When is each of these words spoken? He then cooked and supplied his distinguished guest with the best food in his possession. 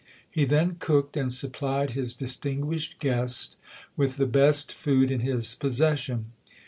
He 0.31 0.45
then 0.45 0.77
cooked 0.79 1.15
and 1.15 1.31
supplied 1.31 1.91
his 1.91 2.15
distinguished 2.15 2.97
guest 2.97 3.55
with 3.95 4.17
the 4.17 4.25
best 4.25 4.73
food 4.73 5.11
in 5.11 5.19
his 5.19 5.53
possession. 5.53 6.31